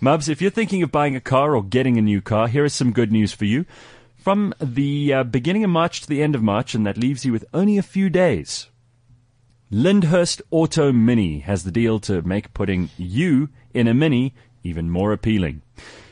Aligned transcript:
Mubs, 0.00 0.28
if 0.28 0.40
you're 0.40 0.50
thinking 0.50 0.84
of 0.84 0.92
buying 0.92 1.16
a 1.16 1.20
car 1.20 1.56
or 1.56 1.62
getting 1.62 1.98
a 1.98 2.02
new 2.02 2.20
car, 2.20 2.46
here 2.46 2.64
is 2.64 2.72
some 2.72 2.92
good 2.92 3.10
news 3.10 3.32
for 3.32 3.46
you. 3.46 3.66
From 4.16 4.54
the 4.60 5.12
uh, 5.12 5.24
beginning 5.24 5.64
of 5.64 5.70
March 5.70 6.02
to 6.02 6.08
the 6.08 6.22
end 6.22 6.36
of 6.36 6.42
March, 6.42 6.72
and 6.72 6.86
that 6.86 6.96
leaves 6.96 7.24
you 7.24 7.32
with 7.32 7.44
only 7.52 7.78
a 7.78 7.82
few 7.82 8.08
days, 8.08 8.68
Lyndhurst 9.72 10.40
Auto 10.52 10.92
Mini 10.92 11.40
has 11.40 11.64
the 11.64 11.72
deal 11.72 11.98
to 12.00 12.22
make 12.22 12.54
putting 12.54 12.90
you 12.96 13.48
in 13.74 13.88
a 13.88 13.94
Mini 13.94 14.34
even 14.62 14.88
more 14.88 15.12
appealing. 15.12 15.62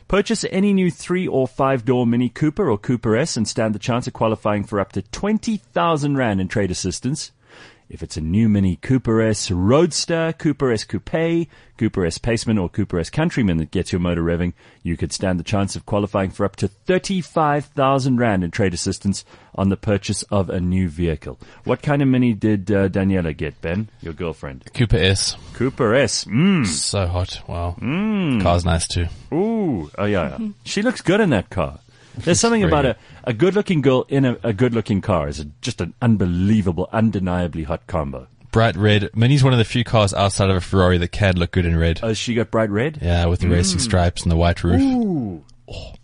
Purchase 0.09 0.45
any 0.51 0.73
new 0.73 0.91
three 0.91 1.29
or 1.29 1.47
five 1.47 1.85
door 1.85 2.09
Mini 2.09 2.29
Cooper 2.29 2.69
or 2.69 2.79
Cooper 2.79 3.17
S 3.17 3.37
and 3.37 3.47
stand 3.47 3.73
the 3.73 3.79
chance 3.79 4.09
of 4.09 4.13
qualifying 4.13 4.65
for 4.65 4.81
up 4.81 4.93
to 4.93 5.03
20,000 5.03 6.17
Rand 6.17 6.41
in 6.41 6.49
trade 6.49 6.73
assistance. 6.73 7.31
If 7.89 8.03
it's 8.03 8.17
a 8.17 8.21
new 8.21 8.49
Mini 8.49 8.77
Cooper 8.77 9.21
S 9.23 9.51
Roadster, 9.51 10.35
Cooper 10.37 10.73
S 10.73 10.83
Coupe, 10.83 11.49
Cooper 11.79 12.05
S 12.05 12.19
Paceman, 12.19 12.61
or 12.61 12.69
Cooper 12.69 12.99
S 12.99 13.11
Countryman 13.11 13.59
that 13.59 13.71
gets 13.71 13.93
your 13.93 14.01
motor 14.01 14.23
revving, 14.25 14.55
you 14.83 14.97
could 14.97 15.13
stand 15.13 15.39
the 15.39 15.45
chance 15.45 15.77
of 15.77 15.87
qualifying 15.87 16.31
for 16.31 16.45
up 16.45 16.57
to 16.57 16.67
35,000 16.69 18.17
Rand 18.17 18.43
in 18.43 18.51
trade 18.51 18.75
assistance 18.75 19.25
on 19.55 19.69
the 19.69 19.77
purchase 19.77 20.23
of 20.25 20.51
a 20.51 20.59
new 20.61 20.89
vehicle. 20.89 21.39
What 21.65 21.81
kind 21.81 22.03
of 22.03 22.09
Mini 22.09 22.35
did 22.35 22.71
uh, 22.73 22.89
Daniela 22.89 23.37
get, 23.37 23.61
Ben, 23.61 23.89
your 24.01 24.13
girlfriend? 24.15 24.65
Cooper 24.75 24.97
S. 24.97 25.37
Cooper 25.55 25.95
S. 25.95 26.25
Mmm. 26.25 26.67
So 26.67 27.07
hot. 27.07 27.41
Wow. 27.47 27.77
Mm. 27.81 28.43
Car's 28.43 28.65
nice 28.65 28.89
too. 28.89 29.07
Ooh. 29.33 29.91
Oh, 29.97 30.07
yeah, 30.07 30.37
yeah. 30.39 30.49
She 30.65 30.83
looks 30.83 31.03
good 31.03 31.21
in 31.21 31.31
that 31.31 31.51
car. 31.51 31.79
There's 32.19 32.41
something 32.41 32.65
about 32.65 32.87
a, 32.87 32.97
a 33.25 33.33
good 33.33 33.55
looking 33.55 33.81
girl 33.83 34.07
in 34.09 34.25
a, 34.25 34.39
a 34.43 34.53
good 34.53 34.75
looking 34.75 35.01
car 35.01 35.29
is 35.29 35.41
a, 35.41 35.45
just 35.61 35.81
an 35.81 35.95
unbelievable, 36.01 36.89
undeniably 36.93 37.65
hot 37.65 37.87
combo. 37.87 38.29
Bright 38.53 38.77
red. 38.77 39.11
Mini's 39.15 39.45
one 39.45 39.53
of 39.53 39.59
the 39.59 39.65
few 39.65 39.85
cars 39.85 40.15
outside 40.15 40.49
of 40.49 40.57
a 40.57 40.61
Ferrari 40.61 40.97
that 40.99 41.09
can 41.13 41.37
look 41.37 41.51
good 41.51 41.67
in 41.67 41.77
red. 41.77 42.01
Oh, 42.03 42.15
she 42.15 42.35
got 42.35 42.51
bright 42.51 42.71
red? 42.71 42.99
Yeah, 43.03 43.27
with 43.27 43.41
the 43.41 43.49
racing 43.49 43.81
stripes 43.81 44.23
and 44.23 44.33
the 44.33 44.37
white 44.37 44.65
roof. 44.65 44.81
Ooh. 44.81 45.45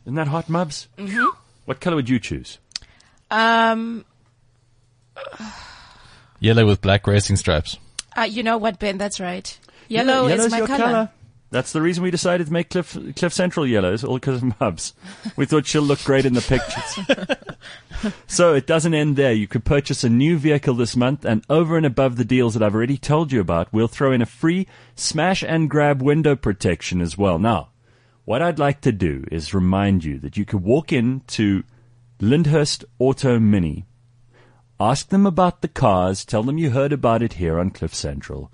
Isn't 0.05 0.17
that 0.17 0.29
hot, 0.29 0.49
Mubs? 0.49 0.89
Mm-hmm. 0.99 1.27
What 1.65 1.81
color 1.81 1.97
would 1.97 2.09
you 2.09 2.19
choose? 2.19 2.59
Um, 3.31 4.05
Yellow 6.41 6.67
with 6.67 6.81
black 6.81 7.07
racing 7.07 7.37
stripes. 7.37 7.79
uh, 8.17 8.23
you 8.23 8.43
know 8.43 8.59
what, 8.59 8.79
Ben? 8.79 8.99
That's 8.99 9.21
right. 9.21 9.59
Yellow 9.89 10.27
Yellow's 10.27 10.47
is 10.47 10.53
my 10.53 10.59
your 10.59 10.67
color. 10.67 11.11
That's 11.53 11.73
the 11.73 11.83
reason 11.83 12.03
we 12.03 12.11
decided 12.11 12.47
to 12.47 12.53
make 12.53 12.71
Cliff, 12.71 12.97
Cliff 13.15 13.33
Central 13.33 13.67
yellow, 13.67 13.93
is 13.93 14.03
all 14.03 14.15
because 14.15 14.43
of 14.43 14.49
Mubs. 14.59 14.95
We 15.37 15.45
thought 15.45 15.67
she'll 15.67 15.83
look 15.83 16.03
great 16.03 16.25
in 16.25 16.33
the 16.33 16.41
pictures. 16.41 18.15
so 18.27 18.55
it 18.55 18.67
doesn't 18.67 18.95
end 18.95 19.17
there. 19.17 19.35
You 19.35 19.47
could 19.47 19.63
purchase 19.63 20.03
a 20.03 20.09
new 20.09 20.39
vehicle 20.39 20.73
this 20.73 20.97
month, 20.97 21.27
and 21.27 21.45
over 21.51 21.77
and 21.77 21.85
above 21.85 22.17
the 22.17 22.25
deals 22.25 22.55
that 22.55 22.63
I've 22.63 22.75
already 22.75 22.97
told 22.97 23.33
you 23.33 23.41
about, 23.41 23.71
we'll 23.71 23.87
throw 23.87 24.13
in 24.13 24.23
a 24.23 24.27
free 24.27 24.67
smash 24.97 25.45
and 25.45 25.69
grab 25.69 26.01
window 26.01 26.37
protection 26.37 27.03
as 27.03 27.19
well. 27.19 27.39
Now, 27.39 27.69
what 28.25 28.41
I'd 28.41 28.59
like 28.59 28.81
to 28.81 28.93
do 28.93 29.27
is 29.31 29.53
remind 29.53 30.05
you 30.05 30.19
that 30.21 30.39
you 30.39 30.47
could 30.47 30.63
walk 30.63 30.91
into 30.91 31.65
Lyndhurst 32.19 32.87
Auto 32.99 33.39
Mini, 33.39 33.85
ask 34.81 35.11
them 35.11 35.27
about 35.27 35.61
the 35.61 35.69
cars, 35.69 36.25
tell 36.25 36.43
them 36.43 36.57
you 36.57 36.71
heard 36.71 36.95
about 36.95 37.23
it 37.23 37.35
here 37.35 37.59
on 37.59 37.71
Cliff 37.71 37.95
Central. 37.95 38.51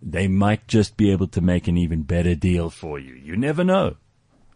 They 0.00 0.28
might 0.28 0.68
just 0.68 0.96
be 0.96 1.10
able 1.10 1.26
to 1.28 1.40
make 1.40 1.66
an 1.66 1.76
even 1.76 2.02
better 2.02 2.34
deal 2.34 2.70
for 2.70 2.98
you. 2.98 3.14
You 3.14 3.36
never 3.36 3.64
know. 3.64 3.96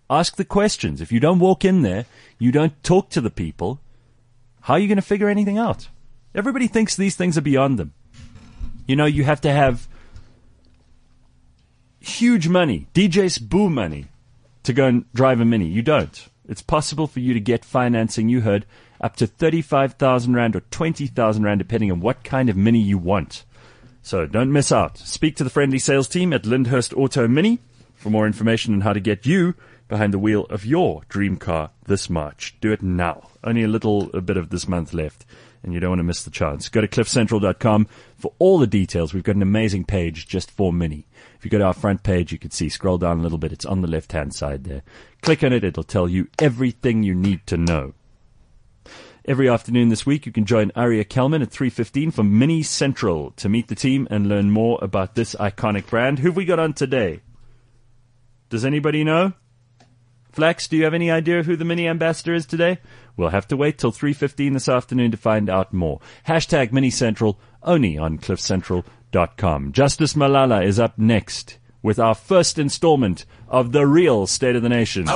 Ask 0.09 0.37
the 0.37 0.45
questions. 0.45 1.01
If 1.01 1.11
you 1.11 1.21
don't 1.21 1.39
walk 1.39 1.65
in 1.65 1.83
there, 1.83 2.07
you 2.39 2.53
don't 2.53 2.83
talk 2.83 3.11
to 3.11 3.21
the 3.21 3.31
people, 3.31 3.81
how 4.63 4.75
are 4.75 4.79
you 4.79 4.89
going 4.89 4.97
to 4.97 5.03
figure 5.03 5.29
anything 5.29 5.59
out? 5.59 5.89
Everybody 6.35 6.69
thinks 6.69 6.95
these 6.95 7.17
things 7.17 7.37
are 7.37 7.43
beyond 7.43 7.79
them. 7.79 7.93
You 8.87 8.97
know, 8.97 9.07
you 9.07 9.25
have 9.25 9.41
to 9.43 9.53
have 9.53 9.89
huge 12.01 12.49
money, 12.49 12.87
DJ's 12.95 13.39
boo 13.39 13.69
money, 13.69 14.07
to 14.63 14.73
go 14.73 14.87
and 14.87 15.13
drive 15.13 15.41
a 15.41 15.45
Mini. 15.45 15.67
You 15.67 15.83
don't. 15.83 16.29
It's 16.49 16.63
possible 16.63 17.07
for 17.07 17.21
you 17.21 17.35
to 17.35 17.41
get 17.41 17.65
financing, 17.65 18.29
you 18.29 18.43
heard, 18.43 18.67
up 19.01 19.17
to 19.17 19.27
35,000 19.27 20.35
Rand 20.35 20.57
or 20.57 20.61
20,000 20.61 21.43
Rand, 21.43 21.59
depending 21.59 21.91
on 21.91 22.01
what 22.01 22.25
kind 22.25 22.49
of 22.49 22.57
Mini 22.57 22.81
you 22.81 22.99
want. 22.99 23.45
So 24.03 24.27
don't 24.27 24.53
miss 24.53 24.73
out. 24.73 24.99
Speak 24.99 25.37
to 25.37 25.45
the 25.45 25.51
friendly 25.51 25.79
sales 25.79 26.09
team 26.09 26.33
at 26.33 26.43
Lyndhurst 26.43 26.93
Auto 26.97 27.29
Mini 27.29 27.61
for 27.95 28.11
more 28.11 28.27
information 28.27 28.75
on 28.75 28.81
how 28.81 28.93
to 28.93 29.01
get 29.01 29.27
you 29.27 29.55
behind 29.89 30.13
the 30.13 30.19
wheel 30.19 30.45
of 30.51 30.67
your 30.67 31.03
dream 31.09 31.37
car 31.37 31.71
this 31.87 32.11
March. 32.11 32.57
Do 32.61 32.73
it 32.73 32.83
now. 32.83 33.29
Only 33.45 33.63
a 33.63 33.69
little 33.69 34.11
a 34.15 34.21
bit 34.21 34.37
of 34.37 34.51
this 34.51 34.67
month 34.67 34.93
left, 34.93 35.25
and 35.63 35.73
you 35.73 35.79
don't 35.79 35.91
want 35.91 36.01
to 36.01 36.05
miss 36.05 36.25
the 36.25 36.31
chance. 36.31 36.69
Go 36.69 36.81
to 36.81 36.89
cliffcentral.com 36.89 37.87
for 38.17 38.33
all 38.39 38.59
the 38.59 38.67
details. 38.67 39.15
We've 39.15 39.23
got 39.23 39.37
an 39.37 39.43
amazing 39.43 39.85
page 39.85 40.27
just 40.27 40.51
for 40.51 40.73
Mini. 40.73 41.07
If 41.37 41.45
you 41.45 41.51
go 41.51 41.59
to 41.59 41.65
our 41.65 41.73
front 41.73 42.03
page, 42.03 42.33
you 42.33 42.39
can 42.39 42.51
see, 42.51 42.69
scroll 42.69 42.99
down 42.99 43.21
a 43.21 43.23
little 43.23 43.39
bit. 43.39 43.53
It's 43.53 43.67
on 43.67 43.83
the 43.83 43.89
left 43.89 44.13
hand 44.13 44.35
side 44.35 44.65
there. 44.65 44.83
Click 45.23 45.45
on 45.45 45.53
it. 45.53 45.63
It'll 45.63 45.85
tell 45.85 46.09
you 46.09 46.29
everything 46.39 47.03
you 47.03 47.15
need 47.15 47.47
to 47.47 47.57
know. 47.57 47.95
Every 49.25 49.49
afternoon 49.49 49.89
this 49.89 50.05
week, 50.05 50.27
you 50.27 50.33
can 50.33 50.45
join 50.45 50.73
Aria 50.75 51.05
Kelman 51.05 51.43
at 51.43 51.51
3.15 51.51 52.13
from 52.13 52.41
Mini 52.41 52.65
Central 52.65 53.31
to 53.37 53.49
meet 53.49 53.69
the 53.69 53.77
team 53.77 54.09
and 54.11 54.27
learn 54.27 54.51
more 54.51 54.81
about 54.83 55.15
this 55.15 55.37
iconic 55.37 55.87
brand. 55.87 56.19
Who've 56.19 56.35
we 56.35 56.45
got 56.45 56.59
on 56.59 56.73
today? 56.73 57.21
Does 58.51 58.65
anybody 58.65 59.05
know? 59.05 59.35
Flex, 60.33 60.67
do 60.67 60.77
you 60.77 60.83
have 60.83 60.95
any 60.95 61.09
idea 61.09 61.45
who 61.45 61.55
the 61.55 61.65
Mini 61.65 61.87
Ambassador 61.87 62.35
is 62.35 62.47
today? 62.47 62.79
We'll 63.17 63.29
have 63.29 63.47
to 63.49 63.57
wait 63.57 63.79
till 63.79 63.93
3.15 63.93 64.55
this 64.55 64.69
afternoon 64.69 65.13
to 65.13 65.17
find 65.17 65.49
out 65.49 65.73
more. 65.73 66.01
Hashtag 66.27 66.73
Mini 66.73 66.91
Central 66.91 67.39
only 67.63 67.97
on 67.97 68.19
cliffcentral.com. 68.19 69.71
Justice 69.71 70.15
Malala 70.15 70.67
is 70.67 70.81
up 70.81 70.99
next 70.99 71.59
with 71.81 72.01
our 72.01 72.17
first 72.17 72.59
installment 72.59 73.25
of 73.47 73.71
The 73.71 73.87
Real 73.87 74.27
State 74.27 74.57
of 74.57 74.63
the 74.63 74.69
Nation. 74.69 75.07